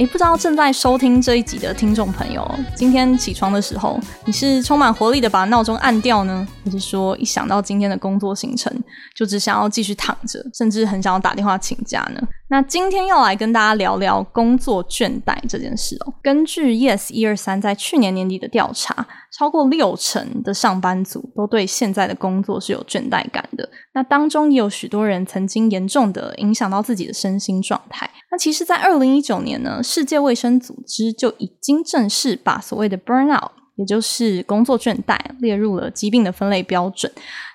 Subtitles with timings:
[0.00, 2.42] 诶，不知道正在收听这一集的听众朋友，
[2.74, 8.74] 今天起床的时候，你是充满活力的把闹钟按掉呢，还是说一想到今天的工作行程，
[9.14, 12.28] 就只想要继续躺着，甚至很想要打电话请假呢？
[12.52, 16.12] 那今天要来跟大家聊聊工作倦怠这件事哦。
[16.20, 23.70] 根据 Yes 一二三在去年年底的调查，超过六成的上班族都对现在的工作是有倦怠感的。
[23.94, 28.10] 那当中也有许多人曾经严重的影响到自己的身心状态。
[28.32, 33.50] 那其实，在二零一九年呢，世界卫生组织就已经正式把所谓的 burnout。
[33.80, 37.10] 也就是工作倦怠列入了疾病的分类标准。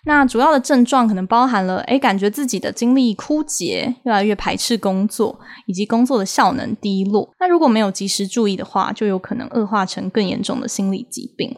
[0.05, 7.29] 那主要的症状可能包含了，诶，感觉自己的精力枯竭，越来越排斥工作，以及工作的效能低落。
[7.39, 11.55] 那如果没有及时注意的话，就有可能恶化成更严重的心理疾病。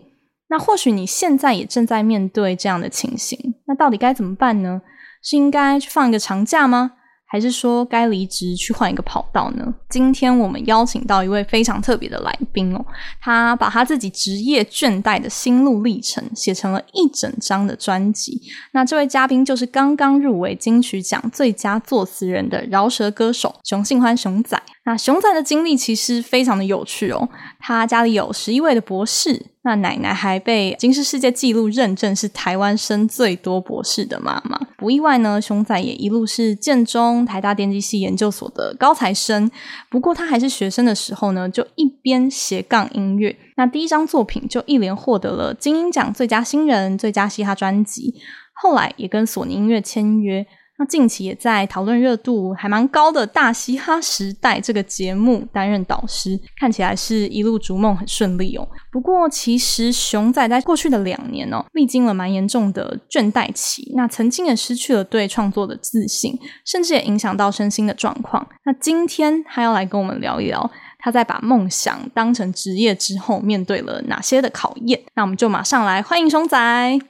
[0.49, 4.81] 那或许你现在也正在面对这样的情形，那到底该怎么办呢？
[5.23, 6.91] 是应该去放一个长假吗？
[7.29, 9.73] 还是说该离职去换一个跑道呢？
[9.89, 12.85] 今天我们邀请到一位非常特别的来宾哦，
[13.21, 18.41] 他把他自己职业倦怠的心路历程写成了一整张的专辑。
[18.71, 24.61] 那这位嘉宾就是刚刚入围金曲奖最佳作词人的饶舌歌手熊信欢熊仔。
[24.85, 27.27] 那熊仔的经历其实非常的有趣哦，
[27.59, 29.47] 他家里有十一位的博士。
[29.67, 35.41] 那奶奶还被金氏世界纪录认证是台湾生最多博士的妈妈，不意外呢。
[35.41, 39.51] 熊仔也一路是建中、台大电机系研究所的高材生。
[39.89, 43.35] 不过他还是学生的时候呢，就一边斜杠音乐。
[43.57, 48.15] 那第一张作品就一连获得了金音奖最佳新人、最佳嘻哈专辑。
[48.53, 50.47] 后来也跟索尼音乐签约。
[50.79, 58.67] 那近期也在讨论热度还蛮高的《大嘻哈时代》这个节目担任导师，看起来是一路逐梦很顺利哦。
[58.91, 68.47] 不过，其实熊仔在过去的两年哦，历经了蛮严重的倦怠期，那曾经也失去了对创作的自信，甚至也影响到身心的状况。
[68.63, 75.01] 那今天他要来跟我们聊一聊，他在把梦想当成职业之后，面对了哪些的考验？
[75.15, 76.55] 那我们就马上来欢迎熊仔。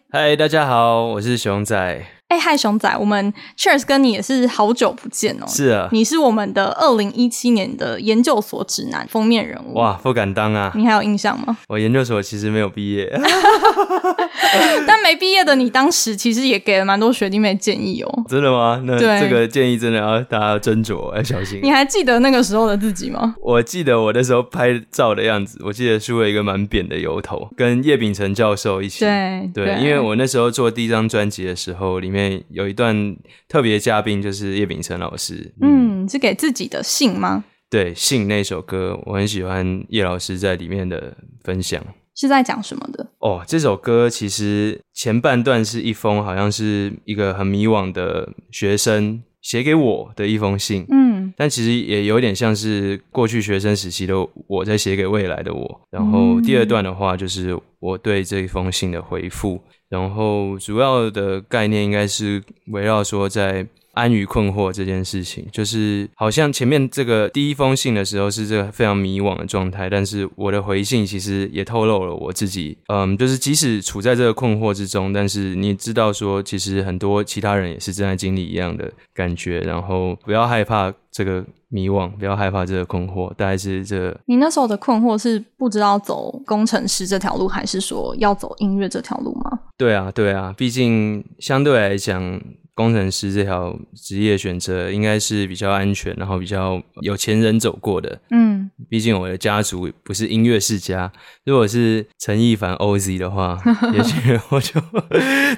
[0.09, 2.16] 嗨，大家好，我是熊仔。
[2.29, 5.45] 哎，嗨，熊仔，我们 Cheers 跟你也是好久不见哦。
[5.47, 9.75] 是啊，你是我们的二零一七年的研究所指南封面人物。
[9.75, 10.69] 哇，不敢当啊！
[10.75, 11.57] 你还有印象吗？
[11.69, 13.09] 我研究所其实没有毕业，
[14.85, 18.23] 但没毕业的你当时其实也给了蛮多学弟妹建议哦。
[18.27, 18.81] 真的吗？
[18.83, 21.61] 那这个建议真的要大家要斟酌，要小心。
[21.63, 23.35] 你还记得那个时候的自己吗？
[23.41, 29.05] 我记得我那时候拍照的样子，我记得梳了一个蛮扁的油头，跟叶秉成教授一起。
[29.05, 32.16] 对对，对，因为我那时候做第一张专辑的时候，里面
[32.50, 33.16] 有一段。
[33.47, 35.53] 特别嘉宾就是叶秉辰老师。
[35.61, 37.45] 嗯，嗯，是给自己的信吗？
[37.69, 41.81] 对，信那首歌，我很喜欢叶老师在里面的分享。
[42.16, 43.07] 是在讲什么的？
[43.19, 50.85] 哦，这首歌其实前半段是一封，好像是一个很迷惘的学生写给我的一封信。
[50.89, 54.15] 嗯，但其实也有点像是过去学生时期的
[54.47, 55.81] 我在写给未来的我。
[55.91, 59.61] 然后第二段的话，就是我对这一封信的回复。
[59.87, 63.65] 然后主要的概念应该是围绕说在
[63.97, 84.15] 安于困惑这件事情，就是好像前面这个第一封信的时候是这个非常迷惘的状态，但是我的回信其实也透露了我自己，嗯，就是即使处在这个困惑之中，但是你知道说其实很多其他人也是正在经历一样的感觉，然后不要害怕这个迷惘，不要害怕这个困惑，大概是这。
[84.27, 89.59] 你那时候的困惑是不知道走工程师这条路，还是说要走音乐这条路吗？
[89.75, 92.39] 对啊，对啊，毕竟相对来讲。
[92.77, 98.21] 工程师这条职业选择应该是比较安全，然后比较有钱人走过的。
[98.29, 101.12] 嗯，毕竟我的家族不是音乐世家。
[101.44, 103.59] 如果是陈亦凡 OZ 的话，
[103.95, 104.79] 也许 我就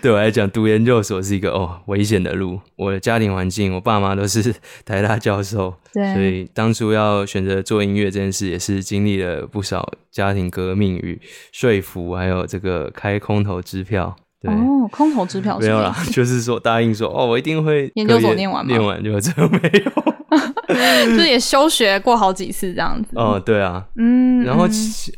[0.01, 2.57] 对我来讲读研究所是一个哦危险的路。
[2.77, 4.56] 我的家庭环境，我爸妈都是
[4.86, 5.75] 台大教授，
[6.13, 11.19] 所以当初要选择做音乐这件事，也是经历了不少家庭革命与
[11.51, 14.16] 说服，还有这个开空头支票。
[14.41, 18.71] 对哦，空头支票是没有啦， 就是说答应说哦，我一定会 研究所念完吗？
[18.71, 23.09] 念完就这个没有， 就也休学过好几次这样子。
[23.15, 24.65] 哦，对啊，嗯，然后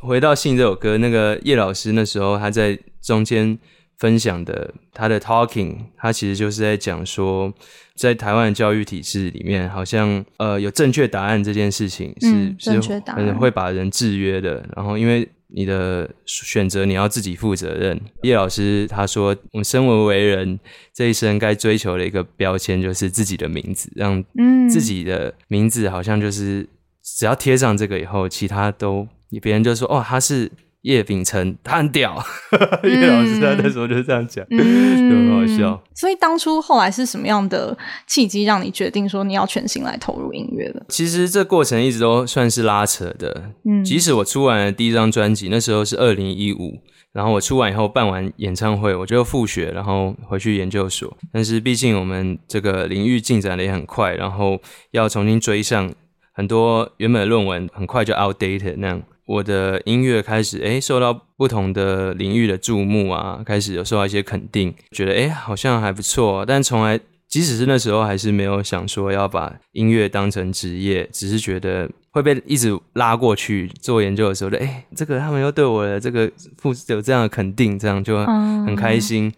[0.01, 3.55] 回到《信》这首歌，那个叶老师那时候他在中间
[3.99, 7.53] 分享的他的 talking，他其实就是在讲说，
[7.95, 15.29] 在台湾的教育体制里面，好像呃有正确答案这件事情是、嗯、是可能会把人制约的，然后因为。
[15.53, 17.99] 你的选择你要自己负责任。
[18.23, 20.59] 叶老师他说，我们身为为人
[20.93, 24.23] 这一生该追求的一个标签就是自己的名字，让
[24.69, 26.67] 自己的名字好像就是
[27.03, 29.07] 只要贴上这个以后，其他都
[29.41, 30.51] 别人就说哦，他是。
[30.81, 32.15] 叶秉成，他很屌。
[32.83, 34.57] 叶、嗯、老师他那时候就是这样讲，嗯、
[35.09, 35.83] 就很好笑。
[35.93, 40.83] 所以当初后来是什么样的契机让你决定说你要全心来投入音乐的？
[40.89, 43.51] 其实这过程一直都算是拉扯的。
[43.63, 46.79] 嗯，即使我出完了第一张专辑，那时候是二零一五，
[47.13, 51.15] 然后我出完以后办完演唱会，我就复学，然后回去研究所。
[51.31, 54.59] 但是毕竟我们这个领域进展的也很快，然后
[54.91, 55.93] 要重新追上
[56.33, 59.03] 很多原本的论文，很快就 outdated 那样。
[59.31, 76.29] 我的音乐开始诶受到不同的领域的注目啊，开始有受到一些肯定，觉得诶好像还不错，但从来即使是那时候还是没有想说要把音乐当成职业，只是觉得会被一直拉过去做研究的时候，诶这个他们又对我的这个
[76.87, 78.25] 有这样的肯定，这样就
[78.65, 79.27] 很开心。
[79.27, 79.33] 嗯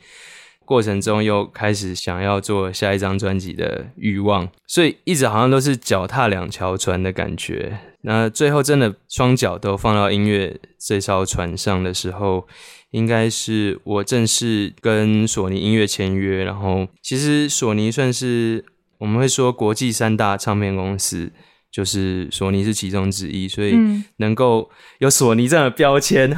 [0.66, 7.78] 过程中又开始想要做下一张专辑的欲望，所以一直好像都是脚踏两条船的感觉。
[8.02, 12.48] 那最后真的双脚都放到音乐这艘船上的时候，
[12.92, 16.44] 应该是我正式跟索尼音乐签约。
[16.44, 18.66] 然后其实索尼算是
[18.98, 21.32] 我们会说国际三大唱片公司。
[21.74, 23.76] 就是索尼是其中之一，所以
[24.18, 26.38] 能够有索尼这样的标签， 贴、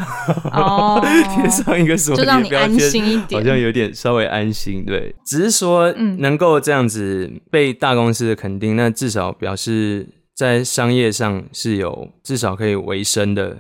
[1.43, 4.85] 嗯、上一个索尼的标签，好像有点稍微安心。
[4.85, 13.57] 对，只是说能够这样子被大公司的肯定，那至少表示在商业上是有至少可以维生的。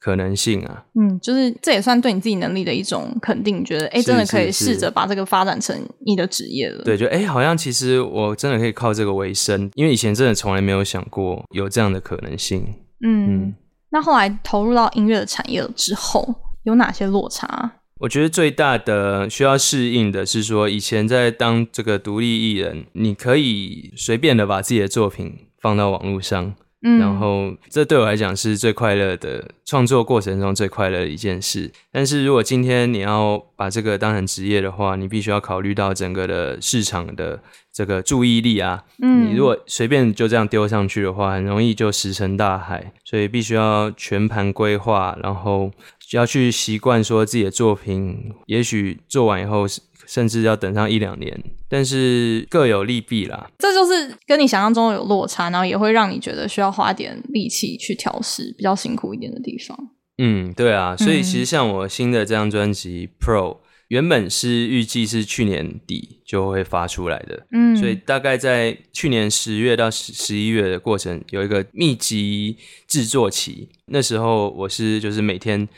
[0.00, 6.82] 可能性啊，嗯，就是这也算对你自己能力的一种肯定，觉得哎、欸，真的可以试着把这个发展成你的职业了。
[6.82, 12.64] 对，就哎、欸，好像其实我真的可以靠这个为生，因为以前真的从来没有想过有这样的可能性。
[13.04, 13.54] 嗯，嗯，
[13.90, 17.72] 那后来投入到音乐的产业了之后，有哪些落差？
[17.98, 26.54] 我觉得最大的需要适应的是说，以前在当这个独立艺人，你可以随便的把自己的作品放到网络上。
[26.82, 31.70] 嗯，然后这对我来讲是最快乐的创作过程中最快乐的一件事。
[31.92, 37.42] 但是如果今天你要把这个当成职业的话，你必须要考虑到整个的市场的
[37.72, 38.84] 这个注意力啊。
[39.02, 42.92] 嗯，你如果随便就这样丢上去的话，很容易就石沉大海。
[43.04, 45.70] 所以必须要全盘规划，然后
[46.12, 49.66] 要去习惯说自己的作品，也许做完以后
[50.10, 53.48] 甚至要等上一两年，但是各有利弊啦。
[53.60, 59.78] 这就是跟你想象中有落差，然后也会让你觉得需要花点力气去调试，比较辛苦一点的地方。
[60.18, 63.54] 嗯，对啊，所以其实像我新的这张专辑《Pro》，
[63.86, 67.46] 原本是预计是去年底就会发出来的。
[67.52, 72.56] 嗯，所以大概在去年十月到十十一月的过程，有一个密集
[72.88, 73.68] 制作期。
[73.86, 75.68] 那时候我是就是每天。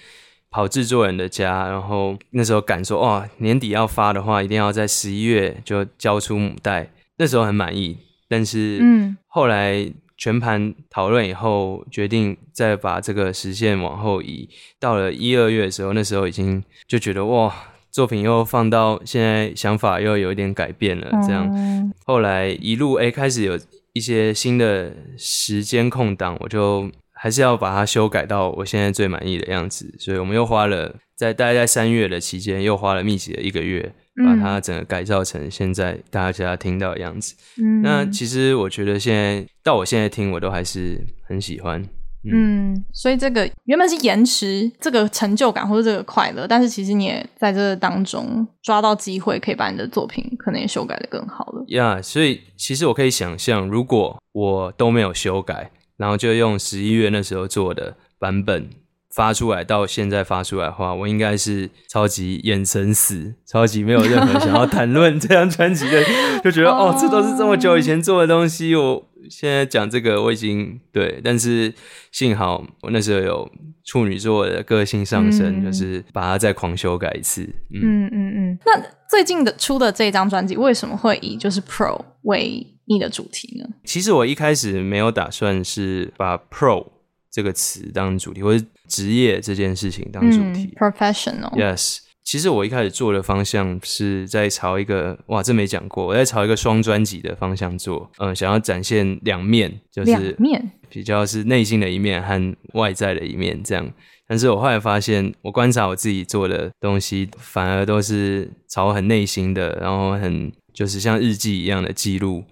[0.52, 6.90] 跑制作人的家，然后那时候赶说，哇，年底要发的话，一定要在十一月就交出母带。
[7.16, 7.96] 那时候很满意，
[8.28, 14.48] 但是嗯，后来全盘讨论以后，决定再把这个时限往后移。
[14.78, 17.54] 到了一二月的时候，那时候已经就觉得哇，
[17.90, 21.08] 作品又放到现在，想法又有一点改变了。
[21.26, 23.58] 这样，嗯、后来一路哎开始有
[23.94, 26.90] 一些新的时间空档，我就。
[27.22, 33.94] 还是要把它修改到我现在最满意的样子，所以我们又花了在大概在三月的期间，又花了密集的一个月，
[34.26, 37.36] 把它整个改造成现在大家听到的样子。
[37.62, 41.80] 嗯，那其实我觉得现在到我现在听，我都还是很喜欢。
[42.24, 51.64] 嗯，嗯，所以这个原本是延迟这个成就感或者这个快乐，但是其实你也在这当中抓到机会，可以把你的作品可能也修改的更好了。
[51.68, 55.70] 呀，yeah，所以其实我可以想象，如果我都没有修改。
[55.96, 58.68] 然后就用十一月那时候做的版本
[59.14, 66.02] 发出来，到现在发出来的话，我应该是超级眼神死，超级没有任何想要谈论这张专辑的，
[66.42, 71.72] 就觉得哦，这都是这么久以前做的东西，我现在讲这个我已经对，但是
[72.10, 73.50] 幸好我那时候有
[73.84, 77.42] 处女座的个性上升，嗯、就是把它再狂修改一次。
[77.70, 78.58] 嗯嗯嗯嗯。
[78.64, 82.66] 那最近的出的这张专辑为什么会以就是 Pro 为？
[82.92, 83.66] 你的主题呢？
[83.84, 86.86] 其实我一开始没有打算是把 “pro”
[87.30, 90.74] 这个词当主题，或是职业这件事情当主题。
[90.76, 91.50] 嗯、professional。
[91.56, 98.10] Yes，其实我一开始做的方向是在朝一个哇，这没讲过，我在朝一个双专辑的方向做。
[98.18, 103.90] 嗯，想要展现两面，就是两面，比较是内心的一面和外在的一面这样。
[104.28, 112.44] 但是我后来发现，我观察我自己做的东西，反而都是朝很内心的，然后很就是像日记一样的记录。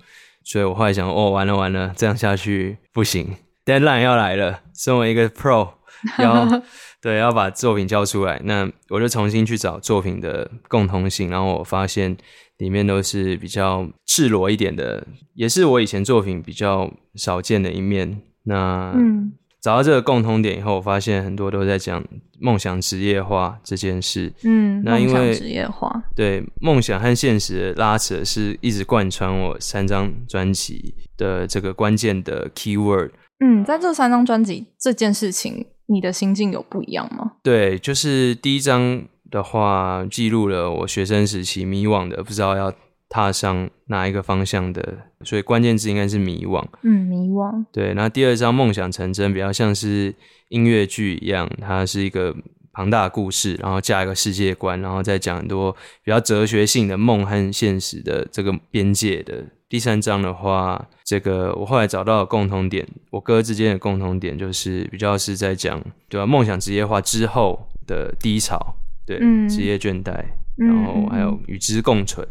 [0.45, 4.61] 所以我后来想，哦，完了完了，这样下去不行，Deadline 要来了。
[4.75, 5.69] 身为一个 Pro，
[6.19, 6.63] 要
[7.01, 12.17] 对要把作品交出来，那我就重新去找作品的共同性，然后我发现
[12.59, 18.23] 里面都是比较赤裸一点的，也是我以前作品比较少见的一面。
[18.45, 19.33] 那嗯。
[19.61, 22.03] 找到这个共同点以后，我发现很多都在讲
[22.39, 24.33] 梦想职业化这件事。
[24.43, 33.11] 嗯，那因为职业化，对梦想和现实的拉扯是一直贯穿我三张专辑的这个关键的 keyword。
[33.45, 37.33] 嗯，在这三张专辑这件事情，你的心境有不一样吗？
[37.43, 42.73] 对，就是第一张的话，记录了我学生时期迷惘的，不知道要。
[43.11, 46.65] 踏上哪一个方向的，所以关键字应该是迷惘。
[46.83, 47.65] 嗯，迷惘。
[47.73, 50.15] 对，那第二章梦想成真，比较像是
[50.49, 52.35] 音乐剧一样，它是一个
[52.73, 55.73] 庞大的故事，然后加一个世界观，然后再讲很多
[56.05, 59.45] 比较哲学性的梦和现实的这个边界的。
[59.69, 66.25] 第三章的话，这个我后来找到了共同点，我哥之间的共同点就是比较是在讲对吧？
[66.25, 68.75] 梦想职业化之后的低潮，
[69.05, 70.13] 对，嗯、职业倦怠，
[70.57, 72.25] 然后还有与之共存。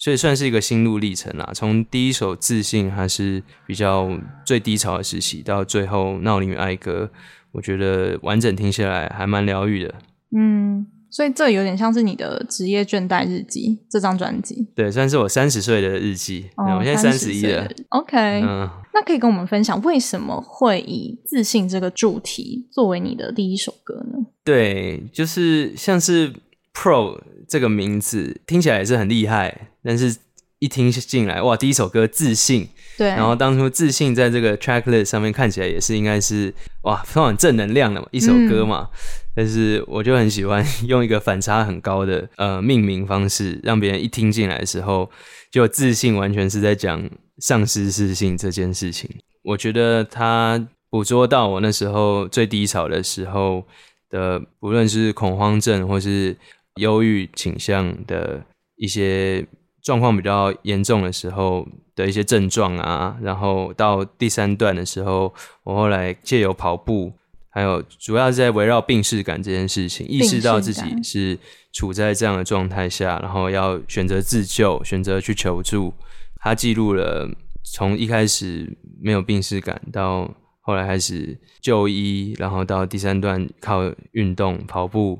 [0.00, 4.10] 所以算是一个心路历程啦，从第一首自信还是比较
[4.46, 7.10] 最低潮的时期，到最后闹铃与哀歌，
[7.52, 9.94] 我觉得完整听下来还蛮疗愈的。
[10.34, 14.66] 嗯，所以这有点像是你的职业倦怠日记这张专辑。
[14.74, 16.48] 对，算是我三十岁的日记。
[16.56, 17.68] 哦，我现在三十一了。
[17.90, 24.24] OK，嗯，那可以跟我们分享为什么会以自信这个主题作为你的第一首歌呢？
[24.42, 26.32] 对，就是像是
[26.74, 29.68] Pro 这个名字听起来也是很厉害。
[29.82, 30.16] 但是，
[30.58, 31.56] 一听进来，哇！
[31.56, 32.64] 第一首歌《自信》，
[32.98, 38.86] 对，然后当初《自信》在这个 tracklist 上面看起来也是应该是哇，充满正能量的一首歌嘛。
[38.92, 38.98] 嗯、
[39.34, 45.10] 但是我就很喜欢用一个反差很高的呃命名方式，让别人一听进来的时候，
[45.50, 47.08] 就自信完全是在讲
[47.38, 49.10] 丧失自信这件事情。
[49.42, 53.64] 我觉得他捕捉到我那时候最低潮的时候
[54.10, 56.36] 的，不论是恐慌症或是
[56.80, 58.44] 忧郁倾向的
[58.76, 59.46] 一些。
[59.82, 65.32] 状况比较严重的时候的一些症状啊，然后到第三段的时候，
[65.64, 67.10] 我后来借由跑步，
[67.48, 71.38] 还有主要是在围绕病识感这件事情，意识到自己是
[71.72, 75.94] 处在这样的状态下，然后要选择自救，选择去求助。
[76.36, 77.26] 他记录了
[77.64, 78.68] 从一开始
[79.00, 83.80] 没有病识感，到后来开始就医，然后到第三段靠
[84.12, 85.18] 运动跑步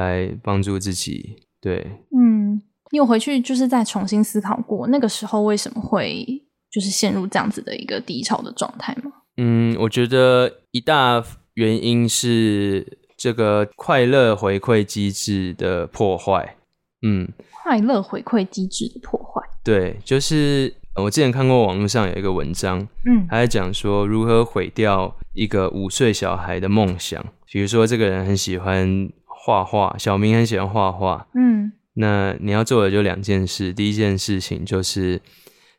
[0.00, 1.36] 来帮助自己。
[1.60, 2.62] 对，嗯。
[2.92, 6.26] 你有回去就是再重新思考过那个时候为什么会
[6.72, 9.12] 就是陷入这样子的一个低潮的状态吗？
[9.36, 11.22] 嗯，我觉得一大
[11.54, 16.56] 原因是这个快乐回馈机制的破坏。
[17.02, 17.28] 嗯，
[17.62, 19.40] 快乐回馈机制的破坏。
[19.62, 27.24] 对，就是我之前看过网络上有一个文章，嗯，他在讲说如何毁掉一个五岁小孩的梦想。
[27.52, 29.08] 比如说，这个人很喜欢
[29.44, 31.72] 画画，小明很喜欢画画，嗯。
[31.94, 35.20] 那你要做的就两件事，第一件事情就是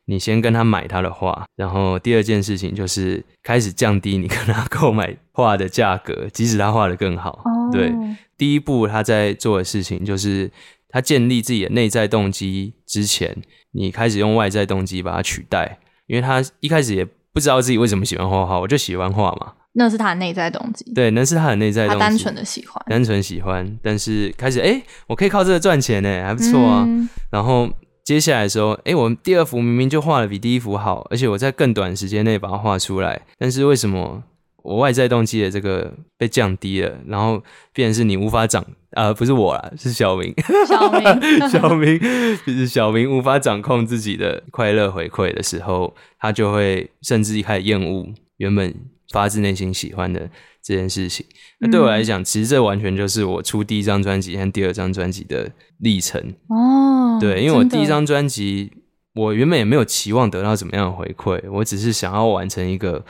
[0.06, 7.42] 你先跟他买他的画，然后第二件事情就是开始降低你跟他购买画的价格，即使他画的更好。
[7.46, 7.72] Oh.
[7.72, 7.94] 对，
[8.38, 10.52] 第一步他在做的事情就是
[10.90, 13.36] 他建立自己的内在动机之前，
[13.72, 19.54] 你开始用外在动机把它取代，因为他一开始也不知道自己为什么喜欢画画，我就喜欢画嘛。
[19.74, 23.80] 那是他的内在动机，对，那是他的内在动机，他单纯的喜欢，单纯喜欢。
[23.82, 26.84] 但是开始，哎、欸，我可以靠这个赚钱呢，还不错啊。
[26.86, 27.70] 嗯、然后
[28.04, 33.22] 接下来的时候，哎、欸，我们第二幅明明就画的比第一幅好，而且我在更短时间内把它画出来。
[33.38, 34.22] 但是为什么
[34.62, 36.98] 我外在动机的这个被降低了？
[37.08, 38.62] 然后变成是你无法掌，
[38.92, 40.34] 啊、呃，不是我啦，是小明，
[40.68, 41.02] 小明，
[41.50, 41.98] 小明，
[42.46, 48.76] 就是小明无法掌控自己的快乐回馈的时候，他就会甚至一开始厌恶原本。
[49.12, 50.30] 发自内心喜欢的
[50.64, 51.26] 这件事情，
[51.60, 57.18] 那对我来讲，嗯、其实这完全就是我出第一张专辑和第二张专辑的历程哦。
[57.20, 58.72] 对，因为我第一张专辑，
[59.14, 63.04] 我原本也没有期望得到怎么样的回馈，我只是想要完成一个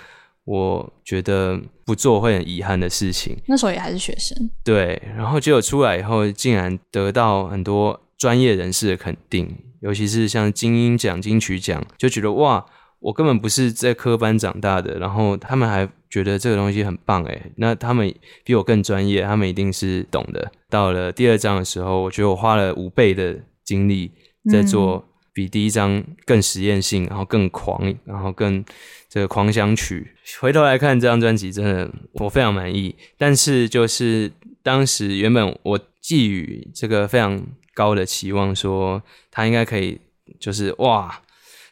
[0.45, 3.37] 我觉得不做会很遗憾的事情。
[3.47, 5.01] 那时候也还是学生，对。
[5.15, 12.65] 然后结果出来以后，竟然得到很多专业人士的肯定，尤其是像金音奖、金曲奖，就觉得哇。
[13.01, 20.51] 我根本不是在科班长大的，然后他们还觉得这个东西很棒诶，那他们比我更专业，他们一定是懂的。
[20.69, 24.11] 到了第二章的时候，我觉得我花了五倍的精力
[24.51, 25.03] 在做
[25.33, 28.63] 比第一章更实验性，然后更狂，然后更
[29.09, 30.11] 这个狂想曲。
[30.39, 32.95] 回头来看这张专辑，真的我非常满意。
[33.17, 34.31] 但是就是
[34.61, 37.41] 当时原本我寄予这个非常
[37.73, 39.99] 高的期望，说他应该可以，
[40.39, 41.19] 就是哇。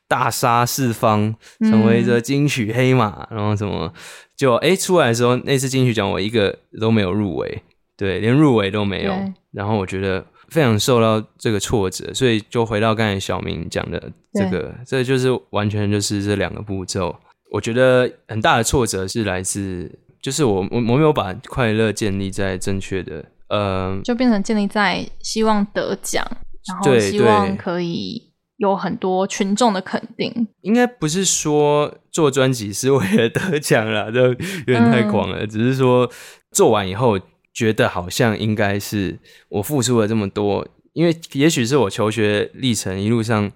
[0.09, 3.93] 大杀四方，成为这金曲黑马，嗯、然后什么
[4.35, 7.63] 就哎、欸、出来的时候，那次金曲奖我一个都没有入围，
[7.95, 9.13] 对，连入围都没有。
[9.51, 17.15] 然后我觉得非常受到这个挫折，所以就回到刚才小明讲的这个，这就是完全就是这两个步骤。
[17.51, 26.25] 我觉得很大的挫折是来自，就是我我我没有把快乐建立在正确的，呃，就变成建立在希望得奖。
[26.67, 28.28] 然后希望可以
[28.59, 30.47] 有很多群众的肯定。
[30.61, 34.35] 应该不是说做专辑是为了得奖啦， 这有
[34.67, 35.39] 点太狂了。
[35.43, 36.09] 嗯、只是说
[36.51, 37.19] 做完以后
[37.53, 39.17] 觉得好像应该是
[39.49, 43.51] 我付出了这么多，因为也许是我求学历程一路上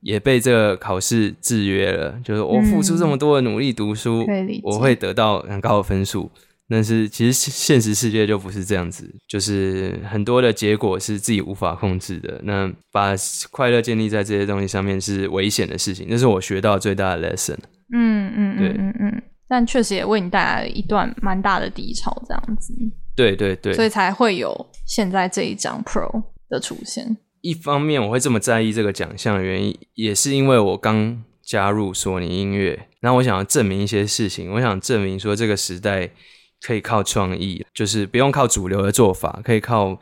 [0.00, 6.30] 也被这个考试制约了，就是我付出这么多的努力读书，嗯、我会得到很高的分数。
[6.68, 12.40] 但是其实现实世界就不是这样子，就是很多的结果是自己无法控制的。
[12.42, 13.14] 那把
[13.52, 17.56] 快乐建立在这些东西上面是危险的事情，这是我学到最大的 lesson。
[17.94, 22.74] 嗯嗯对嗯嗯，但确实也为你带来了一段蛮大的低潮，这样子。
[23.14, 24.52] 对对对，所以才会有
[24.84, 27.16] 现在这一张 Pro 的出现。
[27.42, 36.10] 一方面我会这么在意这个奖项的原因，也是因为我刚加入索尼音乐，然后我想要证明一些事情，我想证明说这个时代。
[36.62, 39.98] 可以靠创意，就是不用靠主流的做法，可以靠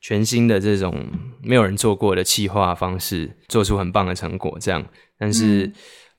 [0.00, 0.94] 全新的这种
[1.42, 4.56] 没有人做过的企划方式，做出很棒的成果。
[4.60, 4.84] 这样，
[5.18, 5.70] 但是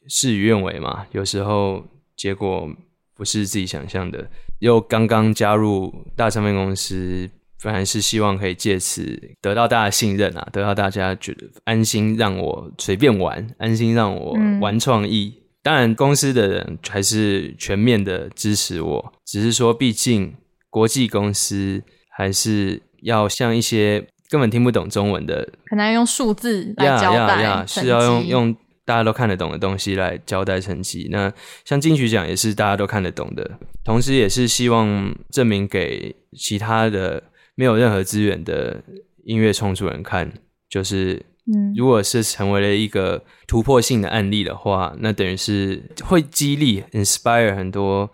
[0.07, 2.69] 事与愿违嘛，有时候结果
[3.15, 4.29] 不是自己想象的。
[4.59, 7.29] 又刚刚加入大唱片公司，
[7.59, 15.33] 反而是希望可以借此得到大家信任啊，得到大家觉得安心，让我随便玩，安心让我玩创意。
[15.35, 20.33] 嗯当然，公司的人还是全面的支持我，只是说，毕竟
[20.69, 31.09] 国际公司还是要像一些根本听不懂中文的，可能要用数字来交代，yeah, yeah, yeah, 是要用用大家都看得懂的东西来交代成绩。
[31.11, 31.31] 那
[31.65, 37.21] 像金曲奖也是大家都看得懂的，同时也是希望证明给其他的
[37.55, 38.81] 没有任何资源的
[39.25, 40.31] 音乐创作人看，
[40.69, 41.25] 就是。
[41.53, 48.09] 嗯，如果是成为了一个突破性的案例的话，那等于是会激励、inspire 很多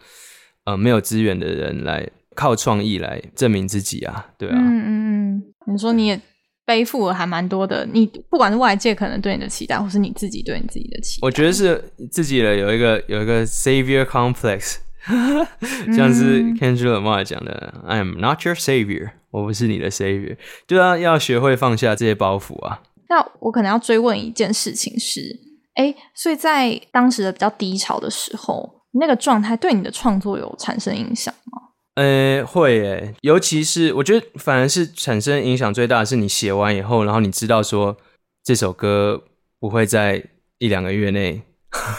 [0.63, 4.55] 呃没有资源的人来靠创意来证明自己啊，对啊。
[4.57, 5.43] 嗯嗯嗯，
[5.73, 6.19] 你说你也
[6.65, 14.77] 背负了还蛮多的，你不管是外界可能对你的期待，或是你自己对你自己的期待，我觉得是自己的有一个有一个 savior complex，
[15.95, 22.81] 像是 Kendrick Lamar 讲的、嗯、，I am not your savior，我不是你的 savior，就要要学会放下这些包袱啊。
[23.09, 25.39] 那我可能要追问一件事情是，
[25.75, 31.61] 哎，所以在当时的比较低潮的时候，那个状态对你的创作有产生影响吗？
[31.95, 37.95] 呃，会诶，尤其是我觉得反而是产生影响最大的是你写完以后，然后你知道说
[38.43, 39.23] 这首歌
[39.59, 40.21] 不会在
[40.57, 41.41] 一两个月内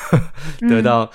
[0.68, 1.08] 得到、嗯、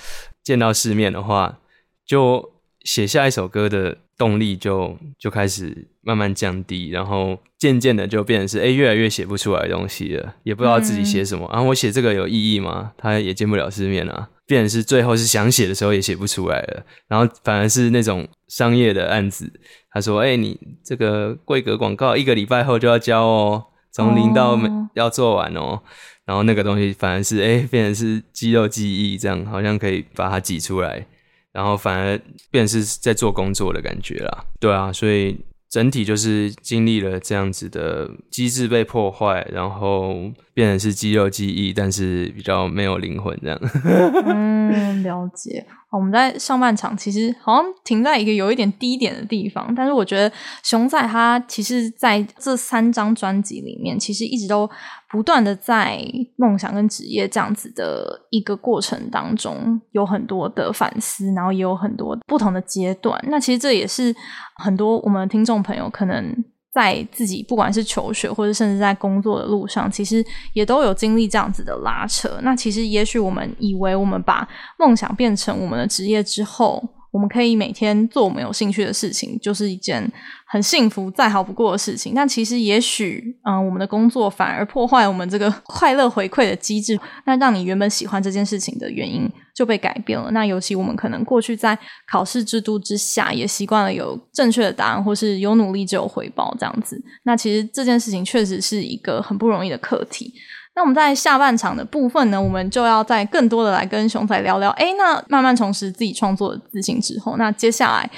[0.44, 1.60] 见到世面的话，
[2.06, 11.50] 就写下一首歌的动力就就开始慢慢降低，然后渐渐的就变成是哎，越来越写不出来的东西了，也不知道自己写什么。
[11.52, 12.92] 然后、嗯啊、我写这个有意义吗？
[12.96, 14.30] 他也见不了世面啊。
[14.46, 19.52] 变成是最后是想写的时候也写不出来了，然后反而是那种商业的案子，
[19.92, 24.60] 他说：“哎，你这个规格广告一个礼拜后就要交哦，从零到
[24.94, 25.62] 要做完哦。
[25.62, 25.82] 哦”
[26.28, 31.08] 然后那个东西反而是哎，变成是肌肉记忆，这样好像可以把它挤出来。
[31.54, 35.38] 然后反而变是在做工作的感觉啦，对啊，所以
[35.70, 40.32] 整体就是经历了这样子的机制被破坏，然后
[40.62, 43.60] 变成是肌肉记忆，但是比较没有灵魂这样。
[44.28, 45.66] 嗯，了解。
[45.90, 54.70] 我们在上半场其实好像停在一个有一点低点的地方，但是我觉得熊仔他其实在这三张专辑里面，其实一直都
[55.10, 56.00] 不断的在
[56.36, 63.20] 梦想跟职业这样子的一个过程当中，有很多的反思，然后也有很多不同的阶段。
[63.28, 64.16] 那其实这也是
[64.64, 66.46] 很多我们听众朋友可能。
[66.74, 72.40] 在自己不管是求学或者甚至在工作的路上，其实也都有经历这样子的拉扯。
[72.44, 74.48] 那其实也许我们以为我们把
[74.80, 76.82] 梦想变成我们的职业之后，
[77.12, 80.10] 我们可以每天做我们有兴趣的事情，就是一件
[80.46, 82.14] 很幸福、再好不过的事情。
[82.16, 89.30] 但其实也许，嗯、我们的工作反而破坏我们这个快乐回馈的机制，那让你原本喜欢这件事情的原因。
[89.54, 90.32] 就被改变了。
[90.32, 91.78] 那尤其我们可能过去在
[92.10, 97.02] 考试制度之下，也习惯了有正确的答案，或是有努力就有回报这样子。
[97.24, 100.34] 那其实这件事情确实是一个很不容易的课题。
[100.74, 104.70] 那我们在下半场的部分呢，我们就要再更多的来跟熊仔聊聊。
[104.72, 108.10] 诶，那慢慢重拾自己创作的自信之后，那接下来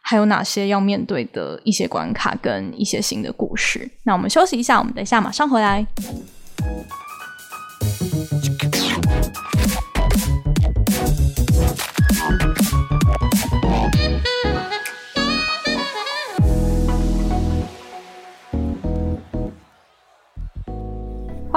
[0.00, 3.90] 还有哪些要面对的一些关卡跟一些新的故事？
[4.04, 5.86] 那我们休息一下，我们等一下马上回来。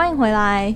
[0.10, 0.76] 回来。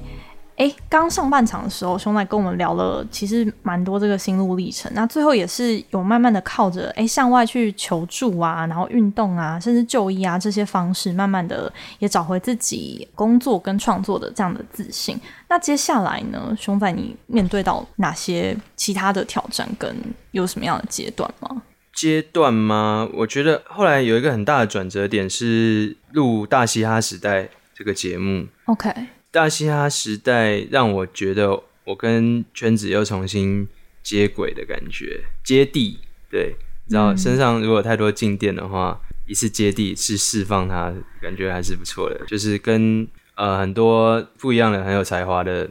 [0.58, 4.90] 哎，刚上半场的时候，熊仔跟我们聊了，其实蛮多这个心路历程。
[4.96, 15.20] 那最后也是有慢慢的靠着哎向外去求助啊，然后运动啊，甚至就医啊这些方式，慢慢的也找回自己工作跟创作的这样的自信。
[15.50, 19.94] 那接下来呢，熊仔你面对到哪些其他的挑战，跟
[20.32, 21.64] 有什么样的阶段吗？
[21.94, 23.10] 阶段吗？
[23.14, 27.44] 我觉得后来有一个很大的转折点是录《大嘻哈时代》
[27.78, 28.48] 这个节目。
[28.68, 28.90] OK。
[29.36, 33.68] 大嘻哈时代让我觉得我跟圈子又重新
[34.02, 36.00] 接轨的感觉，接地。
[36.32, 42.26] 对，你知道身上如果太多静电的话，一次接地是释放它，感觉还是不错的。
[42.26, 45.70] 就是跟呃很多不一样的、很有才华的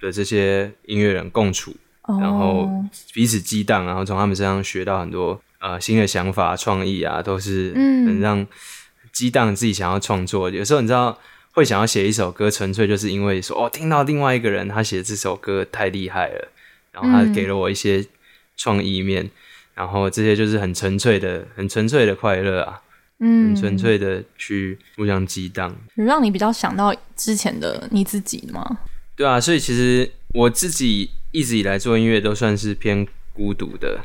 [0.00, 1.74] 的这些音乐人共处，
[2.06, 2.70] 然后
[3.12, 8.46] 彼此激荡，然后从他们身上学到很多呃新的想法、创意啊，都是很让
[9.10, 10.48] 激荡自己想要创作。
[10.48, 11.18] 有时候你知道。
[11.52, 16.48] 会想要写一首歌，纯粹就是因为说哦，听到另外一个人他写这首歌太厉害了，
[16.92, 18.06] 然后他给了我一些
[18.56, 19.30] 创意面，嗯、
[19.74, 22.80] 然后这些就是很纯粹的、很纯粹的快乐啊，
[23.18, 25.76] 嗯，很纯粹的去互相激荡。
[25.96, 28.78] 让你比较想到之前的你自己吗？
[29.16, 34.00] 对啊，所以其实我自己一直以来做音乐都算是偏孤独的，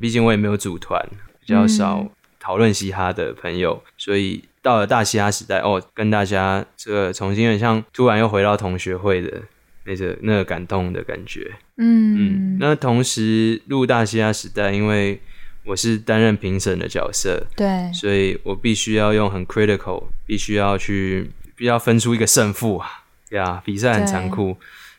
[0.00, 1.08] 毕竟我也没有组团，
[1.40, 4.44] 比较少讨论嘻哈的朋友，嗯、所以。
[4.62, 9.42] 到了大西哈时代哦，跟大家这个重新有点像突然又回到同学会的
[9.84, 12.58] 那个那个感动的感觉，嗯嗯。
[12.60, 15.20] 那同时入大西哈时代，因为
[15.64, 24.56] 我是担任评审的角色，对，所以我必须要用很 critical，必须要去必须要分出一个胜负啊呀，比赛很残酷。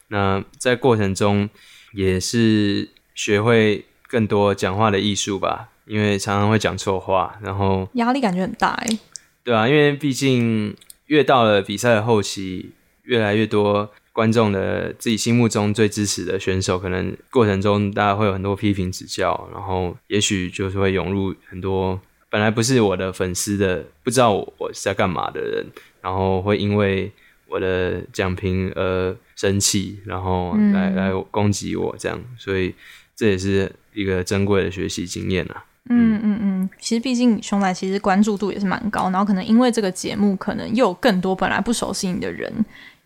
[0.07, 1.49] 那在过程中
[1.93, 8.99] 也是学会更多讲话的艺术吧，因为常常会讲错话，然后压力感觉很大哎。
[9.43, 10.75] 对啊，因为毕竟
[11.07, 12.71] 越到了比赛的后期，
[13.03, 21.99] 越来越多观众的自己心目中最支持的选手，可能过程中大家会有很多批评指教，然后也许就是会涌入很多
[22.29, 25.65] 本来不是我的粉丝的，不知道我我是在干嘛的人，
[26.01, 27.11] 然后会因为
[27.47, 32.73] 我的讲评而生气，然后来、嗯、来攻击我这样，所以
[33.15, 35.65] 这也是一个珍贵的学习经验啊。
[35.89, 42.53] 嗯嗯嗯，其实毕竟熊仔其实关注度也是蛮高，然后可能因为这个节目，可能又有更多本来不熟悉你的人，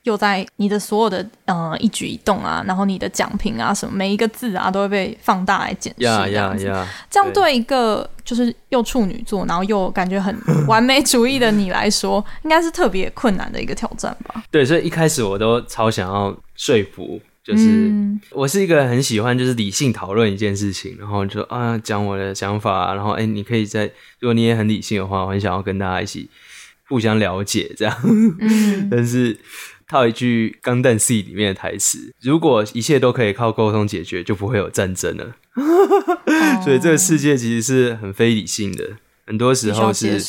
[0.04, 6.04] 又在你的所有的呃一举一动啊，然后你的奖评啊什么每一个字啊，都会被放大来检视。
[6.04, 6.88] 呀呀呀！
[7.10, 14.44] 这样对一个就是又处女座，然后又感觉很完美主义的你来说，应该是特别困难的一个挑战吧？
[14.52, 17.20] 对，所以一开始我都超想要说服。
[17.46, 17.94] 就是
[18.32, 23.86] 我是一个很喜欢就是理性讨论一件事情，然后就啊讲我的想法，然后哎、欸，你可以在
[24.20, 26.28] 如果你也很理性的话，我很想要跟大家一起
[26.88, 27.96] 互相了解这样。
[28.04, 29.38] 嗯， 但是
[29.88, 35.36] 套一句《钢弹 C》里面的台词，如果一切都可以靠沟通解决，就不会有战争了。
[36.66, 40.20] 所以这个世界其实是很非理性的，很多时候是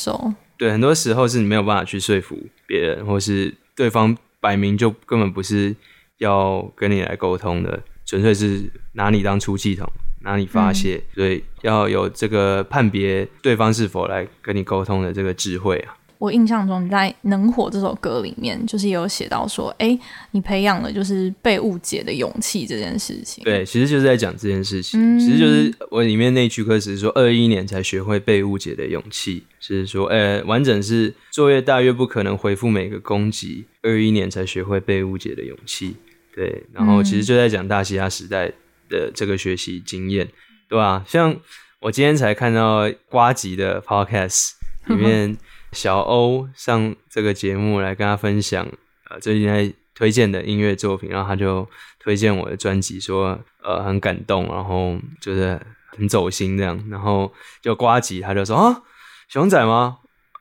[0.55, 5.75] 对，很多时候是你没有办法去说服别人，或是对方摆明就根本不是。
[6.17, 9.87] 要跟你来沟通的，纯粹是拿你当出气筒，
[10.21, 15.95] 拿你发泄，嗯，所以要有这个判别对方是否来跟你沟通的这个智慧啊。
[16.19, 19.99] 我印象中你在《能火》这首歌里面，就是也有写到说，哎、欸，
[20.31, 23.43] 你培养了就是被误解的勇气这件事情。
[23.43, 24.99] 对，其实就是在讲这件事情。
[24.99, 35.97] 嗯、其实就是我里面那句歌词说，二一年才学会被误解的勇气，是说，呃、欸，完整是作业大约不可能回复每个攻击，二一年才学会被误解的勇气。
[36.37, 38.51] 对，然后其实就在讲大西哈时代
[38.87, 40.31] 的这个学习经验，嗯、
[40.69, 41.03] 对吧？
[41.07, 41.35] 像
[41.79, 44.51] 我今天才看到瓜吉的 podcast
[44.85, 45.35] 里面，
[45.71, 48.67] 小欧上这个节目来跟他分享
[49.09, 51.67] 呃最近在推荐的音乐作品，然后他就
[51.99, 58.83] 推荐我的专辑说，呃很感动，然后就是很走心这样，然后就瓜吉他就说啊，
[59.27, 59.97] 熊仔吗？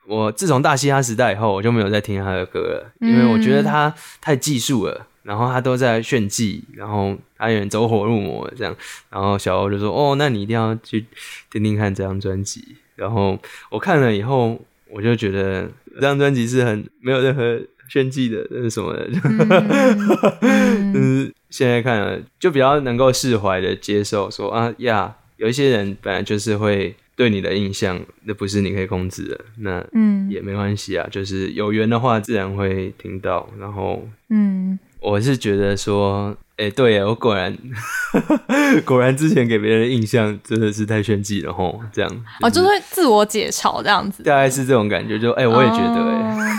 [0.06, 5.06] 我自从大嘻哈时代以后，我就没有再听他的歌了，因为我觉得他太技术了。
[5.26, 8.76] 然后他都在炫技，然后他有点走火入魔这样，
[9.10, 11.04] 然后小欧就说：“哦，那你一定要去
[11.50, 13.36] 听听看这张专辑。”然后
[13.68, 14.56] 我看了以后，
[14.88, 19.10] 我就觉得这张专辑是很没有任何炫技的，那是什么的？
[20.42, 34.78] 嗯、 就是现在看了，就比较能够释怀的接受说，说啊呀，有一些人本来就是会对你的印象，那不是你可以控制的，那嗯也没关系啊，就是有缘的话自然会听到，然后嗯。
[35.07, 37.57] 我是觉得说，哎、欸，对呀，我果然
[38.85, 42.11] 果然之前给别人的印象真的是太炫技了吼，这样
[42.42, 46.59] 哦，就是会自我解嘲这样子，大概是这种感觉，就哎、欸，我也觉得哎、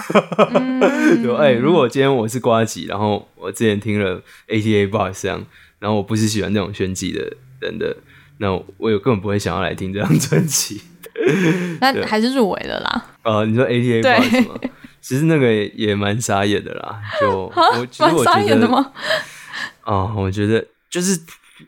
[0.53, 5.45] 欸， 就哎、欸，如果今天我是瓜吉，然后我之前听了 ATA Box 这样，
[5.79, 7.19] 然后我不是喜欢那种炫技的
[7.59, 7.97] 人的，
[8.37, 10.79] 那我也根本不会想要来听这张专辑。
[11.81, 13.05] 那还是入围了啦。
[13.23, 14.55] 呃，你说 ATA Box 吗？
[15.07, 17.45] 其实那个也蛮傻眼的啦，就
[17.79, 18.91] 我其实我觉得？
[19.85, 21.17] 哦，我觉得就是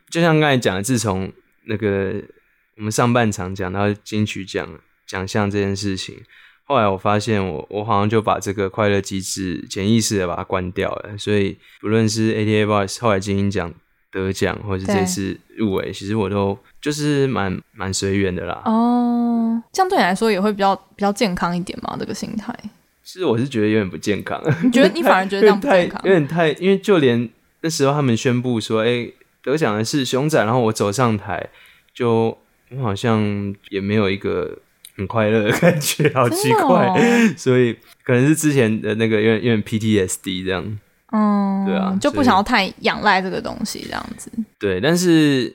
[0.10, 1.32] 就像刚才讲的，自从
[1.64, 2.22] 那个
[2.76, 4.68] 我们上半场讲到金曲奖
[5.08, 6.18] 奖项这件事情，
[6.66, 13.74] 后来我发现我我好像就把这个快乐机制潜意识的把它关掉了，所以不论是 ATA Boys 后来金音奖
[14.12, 18.62] 得奖，或是这次入围，其实我都就是蛮蛮随缘的啦。
[18.66, 21.96] 哦，这样对你来说也会比较比较健康一点嘛？
[21.98, 22.54] 这个心态？
[23.12, 24.40] 其实我是觉得有点不健康。
[24.64, 26.00] 你觉得你反而觉得这样不健康？
[26.06, 27.28] 有点太，因为就连
[27.62, 31.50] 那时候他们宣布说，哎、欸，得奖的是熊仔，然后我走上台，
[31.92, 32.38] 就
[32.70, 34.60] 我好像也没有一个
[34.96, 36.86] 很快乐的感觉，好奇怪。
[36.86, 37.00] 哦、
[37.36, 40.80] 所以可能是之前的那个有点有点 PTSD 这样。
[41.12, 44.32] 嗯，对啊，就不想要太仰赖这个东西这样子。
[44.60, 45.52] 对，但是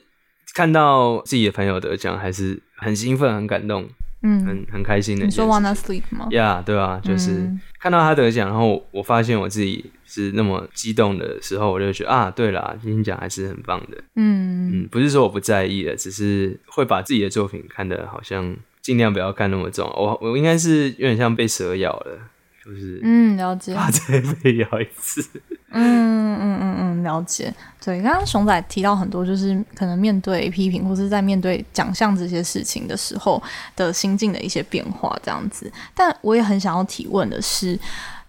[0.53, 3.87] 看到自己的朋友得奖，还是很兴奋、很感动，
[4.25, 5.25] 嗯，很很开心的。
[5.25, 6.27] 你说 Wanna Sleep 吗？
[6.31, 7.47] 呀，yeah, 对啊，就是
[7.79, 13.97] 看到他得奖，然后我发现我自己是那么激动的时候，我就觉得啊，对啦，金星奖还是很棒的。
[14.15, 19.87] 嗯嗯，不是说我不在意的，只是会把自己的作品看得好像尽量不要看那么重。
[19.95, 22.17] 我我应该是有点像被蛇咬了。
[22.65, 25.23] 就是嗯，了解，怕再被咬一次。
[25.69, 27.53] 嗯嗯嗯嗯，了解。
[27.83, 33.41] 对，刚刚熊仔提到很多，就是可能面对批评或是在面对奖项这些事情的时候
[33.75, 35.71] 的心境的一些变化，这样子。
[35.93, 37.77] 但我也很想要提问的是，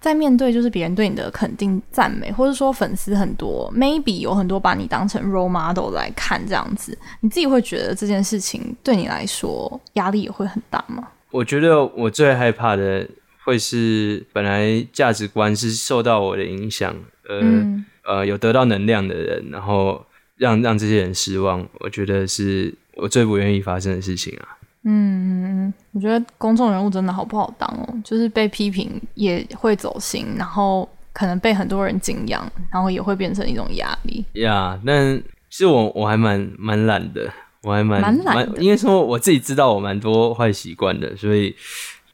[0.00, 11.08] 在面对就是别人对你的肯定、赞美，或者说粉丝很多，maybe 有很多把你当成 role model 来看这样子，你自己会觉得这件事情对你来说压力也会很大吗？
[11.30, 13.08] 我觉得我最害怕的。
[13.46, 16.92] 会是本来价值观是受到我的影响，
[17.28, 20.04] 呃、嗯、呃，有得到能量的人，然后
[20.36, 24.58] 让让这些人失望，我觉得是我最不愿意发生的事情啊。
[24.82, 34.24] 嗯，我觉得公众人物真的好不好当哦，就是被批评也会走心，然后可能被很多人敬仰，然后也会变成一种压力。
[34.32, 37.32] 呀，但是我我还蛮蛮懒的，
[37.62, 41.54] 我还蛮蛮懒的，应该说我自己知道我蛮多坏习惯的，所以。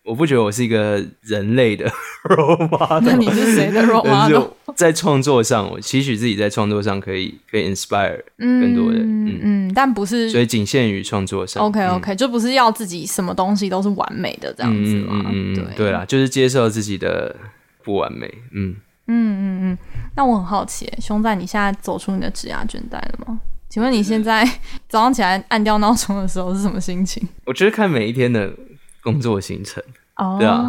[0.05, 1.89] 我不觉得我是一个人类的
[2.29, 3.01] role model。
[3.03, 4.49] 那你是谁的 role model？
[4.75, 9.01] 在创作上，我期许自己在创作上可以可以 inspire 更多人。
[9.03, 11.63] 嗯嗯，嗯，但不是，所以仅限于创作上。
[11.63, 15.31] OK OK，、嗯、就不是要自己什么东西都是完美的这样子嘛。
[15.33, 17.37] 嗯，对对啦，就是接受自己的
[17.85, 18.27] 不完美。
[18.51, 18.75] 嗯
[19.07, 19.79] 嗯嗯嗯。
[20.17, 23.39] 那我很好奇，熊仔，你现在走出你的职涯倦怠了吗？
[23.69, 24.45] 请问你现在
[24.89, 27.23] 早上起来按掉闹钟的时候是什么心情？
[27.45, 28.53] 我觉得看每一天的。
[29.03, 29.83] 工作行程
[30.15, 30.39] ，oh.
[30.39, 30.65] 对啊，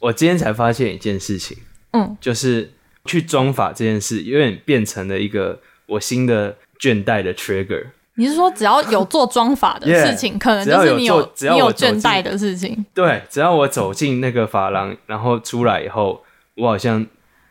[0.00, 1.56] 我今天才发现一件事情，
[1.92, 2.70] 嗯，就是
[3.06, 7.86] 去妆发这件事，有点变成了一个我新的倦怠的 trigger。
[8.16, 12.84] 你是说只要有做妆法的事情，yeah, 可能就是你有你有倦怠的事情？
[12.92, 16.22] 对，只要我走进那个发廊，然后出来以后，
[16.56, 17.06] 我好像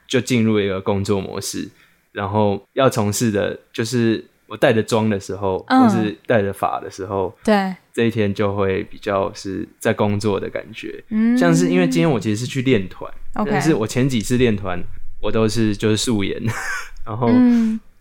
[0.08, 1.70] 就进入一个工作模式，
[2.12, 4.26] 然后要从事的就是。
[4.52, 11.02] 我带着妆的时候，嗯、或是带着发的时候，对，这一天就会比较是在工作的感觉。
[11.08, 14.78] 嗯，像是因为今天我其实是去练团，嗯、但是我前几次练团，
[15.22, 16.38] 我都是就是素颜，
[17.06, 17.30] 然后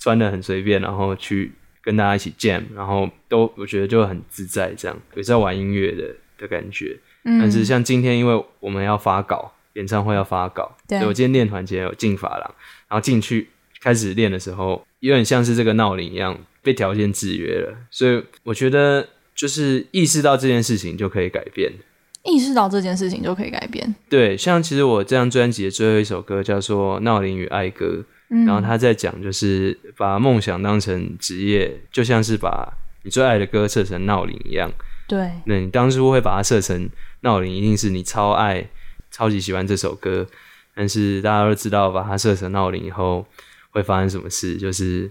[0.01, 1.53] 穿的很随便，然后去
[1.85, 6.99] 跟大家一起 jam，然后都我觉得就很自在，这样也在玩音乐的的感觉。
[7.23, 12.55] 嗯，但是像今天，因为我们要发稿，演唱会要发稿，对，所以我今天练团前有进发廊，
[12.89, 13.49] 然后进去。
[13.83, 21.73] 开始练的时候，有点像是这个闹铃一样被条件制约了，所以我觉得就是意识到这件事情就可以改变。
[22.23, 23.95] 意识到这件事情就可以改变。
[24.11, 27.87] 对，像其实我这张专辑的最后一首歌叫做《闹铃与爱歌》，
[28.29, 32.71] 嗯，然后他在讲就是把梦想当成职业，就像是把
[33.03, 34.71] 你最爱的歌设成闹铃一样。
[35.09, 36.91] 对，那你当初会把它设成
[37.23, 38.69] 闹铃，一定是你超爱、
[39.11, 40.27] 超级喜欢这首歌，
[40.75, 43.27] 但是大家都知道，把它设成闹铃以后。
[43.70, 44.56] 会发生什么事？
[44.56, 45.11] 就是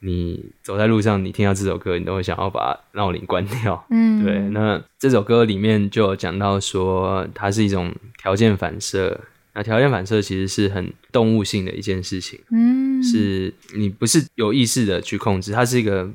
[0.00, 3.86] 你走在路上，你听到这首歌，你都会想要把闹铃关掉。
[3.90, 4.40] 嗯，对。
[4.50, 9.20] 那这首歌里面就有讲到说，它是一种条件反射。
[9.52, 12.38] 那条件反射其实是很动物性的一件事情。
[12.50, 16.08] 嗯，是你不是有意识的去控制，它是一个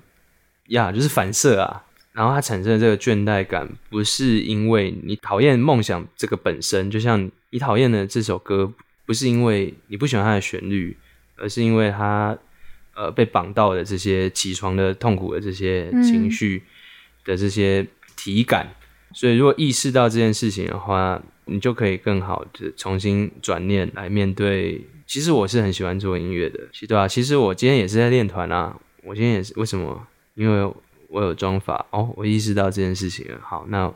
[0.69, 1.83] 呀，就是反射啊。
[2.13, 8.71] 然后它产生的这个倦怠感，不是因为你讨厌梦想这个本身，就像你讨厌的这首歌，
[9.05, 10.95] 不是因为你不喜欢它的旋律。
[11.35, 12.37] 而是因为他
[12.95, 16.63] 呃被绑到的这些起床的痛苦的这些情绪
[17.23, 18.75] 的这些体感，嗯、
[19.13, 24.81] 所以如果意识到这件事情的话，你就可以更好的重新转念来面对。
[25.07, 28.75] 其实我是很喜欢做音乐的，对啊，其实我今天也是在练团啊。
[29.03, 30.07] 我今天也是为什么？
[30.33, 30.73] 因为
[31.09, 33.39] 我有妆发哦，我意识到这件事情了。
[33.43, 33.93] 好，那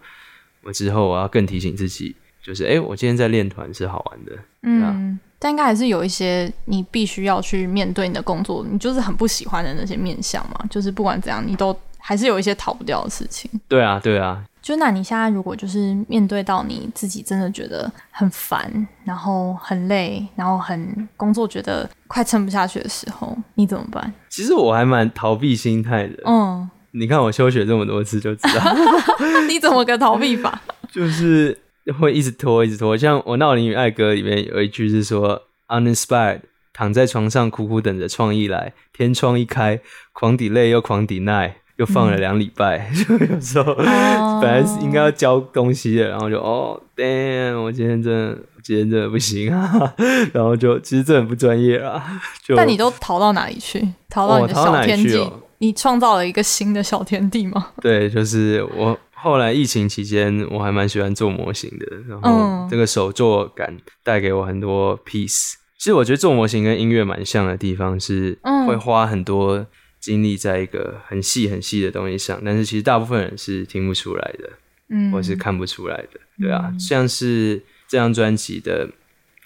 [0.61, 2.15] 我之后我要更提醒自己，
[2.49, 4.31] 就是哎，我今天在练团是好玩的。
[4.63, 10.59] 嗯，但应该还是有一些你必须要去面对你的工作，你就是很不喜欢的那些面相嘛。
[10.67, 13.49] 就是不管怎样，你都还是有一些逃不掉的事情。
[13.67, 14.43] 对啊，对啊。
[14.63, 24.11] 就那你现在如果就是面对到你自己真的觉得很烦，然后很累，然后很工作觉得快撑不下去的时候，你怎么办？
[24.27, 26.23] 其实我还蛮逃避心态的。
[26.25, 28.75] 嗯，你看我休学这么多次就知道。
[29.47, 30.61] 你怎么个逃避法？
[30.91, 31.57] 就是
[31.91, 32.95] 会一直拖，一直拖。
[32.97, 36.41] 像我《闹铃与爱歌》里面有一句是说：“Uninspired，
[36.73, 39.81] 躺在床上苦苦等着创意来，天窗一开，
[40.13, 44.41] 狂抵累又狂抵耐。”又放了两礼拜， 就、嗯、有时候、oh.
[44.41, 49.93] 本来是应该要交东西的，然后就哦，damn，我今天真的，今天真的不行啊，
[50.33, 52.21] 然后就其实这很不专业啊。
[52.43, 53.81] 就但你都逃到哪里去？
[54.09, 55.19] 逃到你的小天地？
[55.19, 57.67] 哦、你创造了一个新的小天地吗？
[57.81, 65.53] 对，就是我后来疫情期间，我还蛮喜欢做模型的，然后这个手作感带给我很多 peace。
[65.77, 69.67] 其实我觉得做模型跟音乐蛮像的地方是，会花很多。
[69.99, 74.49] 精力在一个很细很细的东西上，但是其实大部分人是听不出来的，
[74.87, 78.89] 嗯，或是看不出来的，对啊，嗯、像是这张专辑的，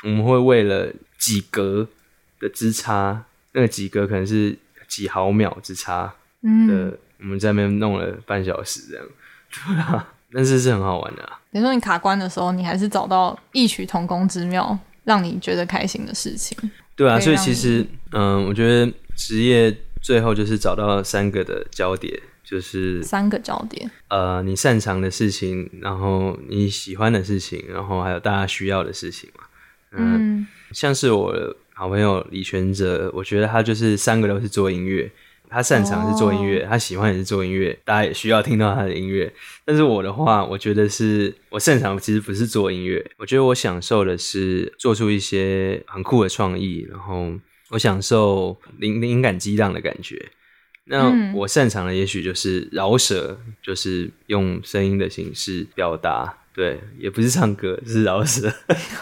[0.04, 1.88] 我们会为了几格
[2.40, 4.56] 的之差，那个几格可能是
[4.88, 9.04] 几毫秒之差，嗯，的，我们在那边弄了半小时这样，
[9.54, 11.40] 对啊，但是是很好玩的啊。
[11.52, 16.58] 比如说你卡关的时候，你还是找到异曲同工之妙，让你觉得开心的事情，
[16.96, 19.76] 对啊，所以其实，嗯，我觉得职业。
[20.04, 22.14] 最后就是找到三个的交点，
[22.44, 23.90] 就是三个焦点。
[24.10, 29.46] 呃，你擅长的事情，然后你喜欢的事情，然后还有大家需要的事情嘛。
[29.94, 35.10] 嗯，嗯像是我的好朋友李全哲，我觉得他就是三个都是做音乐，
[35.54, 39.32] 他擅长是做音乐，哦、他喜欢也是做音乐，大家也需要听到他的音乐。
[39.64, 47.32] 但是我的话，我觉得是我擅长其实不是做音乐，我觉得我享受的是做出一些很酷的创意，然后。
[47.70, 50.24] 我享受灵灵感激荡的感觉，
[50.84, 58.48] 那我擅长的也许就是饶舌，就是用声音的形式表达，对，也不是唱歌，是饶舌，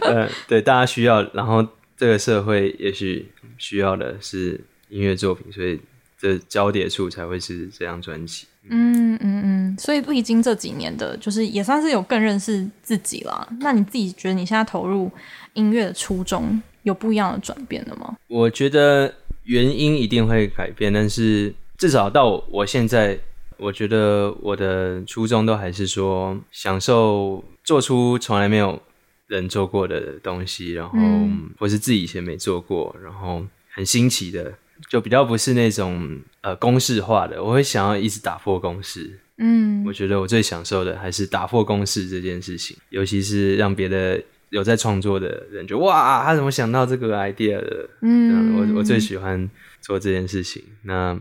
[0.00, 4.58] 嗯，对，大家需要，然后这个社会也许需要的是
[4.90, 5.80] 音乐作品，所以
[6.18, 8.46] 这交叠处才会是这张专辑。
[8.68, 13.48] 嗯嗯嗯，所以历经这几年的，就是也算是有更认识自己了。
[13.60, 15.10] 那你自己觉得你现在投入
[15.54, 16.60] 音乐的初衷？
[16.82, 18.16] 有不一样的转变了吗？
[18.26, 23.18] 我觉得原因一定会改变，但是至少到我现在，
[23.58, 28.80] 我觉得我的初衷都还是说享受做出从来没有
[29.26, 34.54] 人做过的东西，然后、嗯、或是自己以前没做过，然后很新奇的，
[34.90, 37.42] 就比较不是那种呃公式化的。
[37.42, 39.18] 我会想要一直打破公式。
[39.38, 44.22] 嗯，我觉得我最享受的还是打破公式这件事情，尤其是让别的。
[44.50, 47.88] 有在创作的人就哇，他怎么想到这个 idea 的？
[48.02, 49.48] 嗯，我我最喜欢
[49.80, 50.60] 做这件事情。
[50.82, 51.16] 那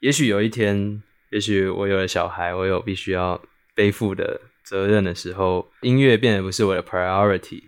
[0.00, 3.38] 也许有一天，也许我有了小孩，我有必须要
[3.74, 7.64] 背负的责任的时候，音乐变得不是我的 priority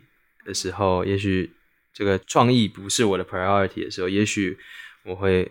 [0.46, 1.50] 的时候，也许
[1.92, 4.56] 这个创意不是我的 priority 的时候，也许
[5.06, 5.50] 我会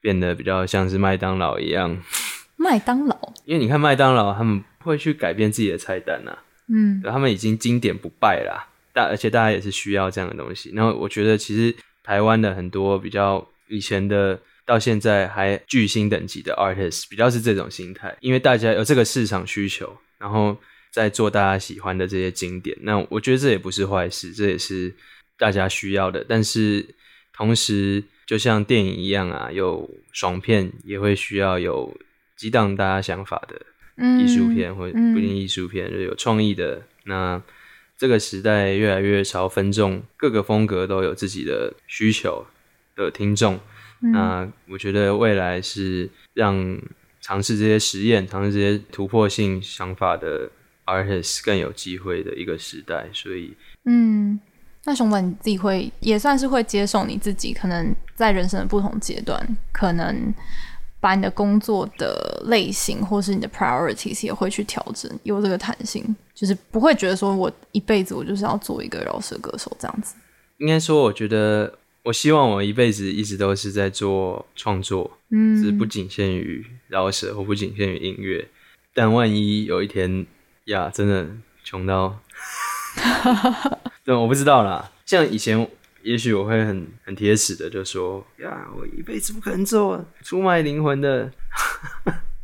[0.00, 2.00] 变得比较像是麦当劳一样。
[2.56, 3.16] 麦当劳？
[3.44, 6.38] 因为你看麦当劳，他们会去改变自己的菜单啊。
[6.68, 8.68] 嗯，他们已经经典不败啦。
[8.92, 10.70] 大而且大家也是需要这样的东西。
[10.74, 20.56] 然后我觉得其实台湾的很多比较以前的到现在还巨星等级的 artist 比较是这种心态，因为大家有这个市场需求，然后
[20.92, 22.76] 在做大家喜欢的这些经典。
[22.82, 24.94] 那我觉得这也不是坏事，这也是
[25.36, 26.24] 大家需要的。
[26.28, 26.94] 但是
[27.32, 31.96] 同时，就像电影一样啊，有爽片也会需要有
[32.36, 33.60] 激荡大家想法的
[34.18, 37.42] 艺术片，嗯、或者不一定艺术片，嗯、就有创意的那。
[37.98, 42.44] 这个时代越来越少分众，各个风格都有自己的需求
[42.96, 43.60] 的听众。
[44.00, 46.80] 嗯、那我觉得未来是让
[47.20, 50.50] 尝试这些实验、尝试这些突破性想法的
[50.84, 53.08] artists 更有机会的一个时代。
[53.12, 53.54] 所以，
[53.84, 54.40] 嗯，
[54.84, 60.32] 那熊本你自己会也算是会接受你自己，可能在人生的不同阶段，可能。
[61.02, 70.14] 把你的工作的类型，或是你的 priorities 也会去调整，有这个弹性，就是不会觉得说我一辈子我就是要做一个饶舌歌手这样子。
[70.58, 78.46] 应该说，我觉得我希望我一辈子一直都是在做创作，嗯，是不仅限于饶舌或不仅限于音乐。
[78.94, 80.24] 但万一有一天
[80.66, 81.26] 呀，真的
[81.64, 82.20] 穷到，
[84.04, 84.90] 对，我不知道啦。
[85.06, 85.68] 像以前，
[86.02, 91.30] 也许我会很很铁齿的就说呀，我一辈子不可能做出卖灵魂的。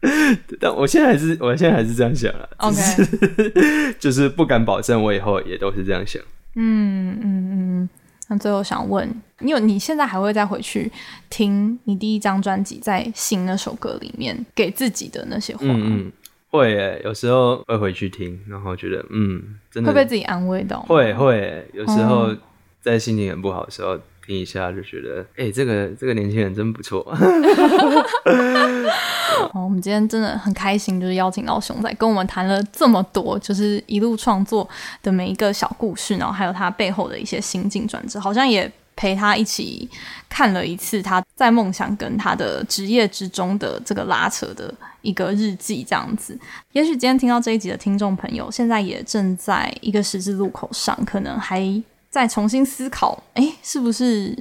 [0.60, 2.48] 但我现在还是，我现在还是这样想了。
[2.58, 6.22] OK， 就是不敢保证我以后也都是这样想。
[6.54, 7.88] 嗯嗯嗯。
[8.28, 10.92] 那最后想问，你有你现在还会再回去
[11.30, 15.62] 听你第一张专辑在《信》那首歌里面给自己的那些话？
[15.64, 16.12] 嗯嗯，
[16.50, 20.80] 会诶，有时候会回去听，然后觉得嗯，真的会被自己安慰到。
[20.82, 22.34] 会会，有时候
[22.80, 23.98] 在心情很不好的时候。
[24.28, 27.02] 听一下就觉得，哎、欸，这个这个年轻人真不错。
[29.54, 34.68] 好，我们今天真的很开心，就是邀请到熊仔跟我们谈了这么多，就是一路创作
[35.02, 39.88] 的每一个小故事，然后还有他背后的一些心境转折，好像也陪他一起
[40.28, 46.38] 看了一次他在梦想跟他的职业之中的这个拉扯的一个日记，这样子。
[46.72, 51.82] 也许今天听到这一集的听众朋友，现在也正在一个十字路口上，可能还。
[52.10, 54.34] 在重新思考，哎、是不是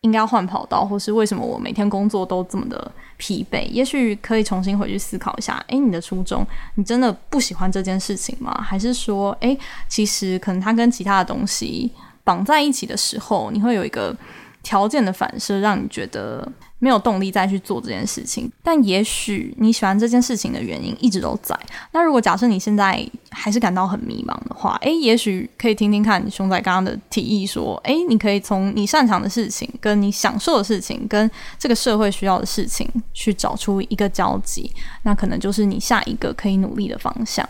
[0.00, 3.68] 应该换跑道，或是为什么我每天工作都这么的疲惫？
[3.68, 6.44] 也许可以重新回去思考一下，哎、欸，你的初衷，
[6.76, 8.58] 你真的不喜欢这件事情吗？
[8.62, 11.92] 还是说，哎、欸，其实可能它跟其他的东西
[12.24, 14.16] 绑在一起的时候，你会有一个
[14.62, 16.50] 条件的反射，让你觉得。
[16.80, 21.56] 没有动力再去做这件事情，但也许你喜欢这件事情的原因一直都在。
[21.92, 34.72] 那如果假设你现在还是感到很迷茫的话，诶，也许可以听听看熊仔刚刚的提议，说，诶，你可以从你擅长的事情、跟你享受的事情、跟这个社会需要的事情去找出一个交集，
[35.02, 37.46] 那可能就是你下一个可以努力的方向。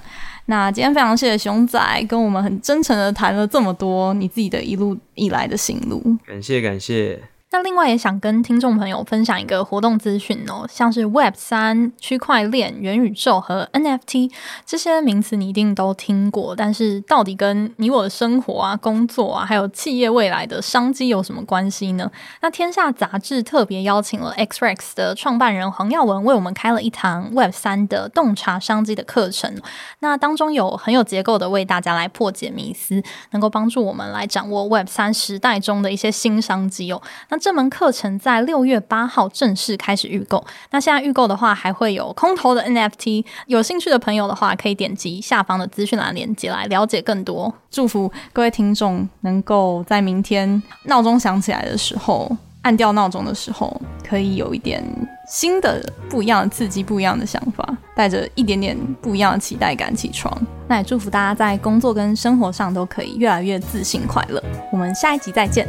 [0.46, 7.20] 那今天非常谢谢熊仔跟我们很真诚的谈了这么多你自己的一路以来的心路，感谢感谢。
[7.52, 14.30] 那另外也想跟听众朋友分享一个活动资讯哦，像是 Web 三、区块链、元宇宙和 NFT
[14.64, 22.08] 这些名词，你一定都听过，但是到底跟你我的生活啊、工作啊，还有企业未来的商机有什么关系呢？
[22.40, 29.52] 那天下杂志特别邀请了 XREX 的创办人黄耀文为我们开了一堂 Web 三的洞察商机的课程，
[29.98, 37.02] 那当中有很有结构的为大家来破解迷思，能够帮助我们来掌握 Web 三时代中的一些新商机哦。
[37.28, 40.44] 那这门课程在六月八号正式开始预购。
[40.70, 43.24] 那现在预购的话，还会有空投的 NFT。
[43.46, 47.52] 有兴趣的朋友的话，可以点击下方的资讯栏链接来了解更多。
[47.70, 52.30] 祝福各位听众能够在明天闹钟响起来的时候，
[52.62, 54.84] 按掉闹钟的时候，可以有一点
[55.26, 57.66] 新的、不一样的刺激，不一样的想法，
[57.96, 60.30] 带着一点点不一样的期待感起床。
[60.68, 64.42] 那也祝福大家在工作跟生活上都可以越来越自信快乐。
[64.70, 65.66] 我们下一集再见。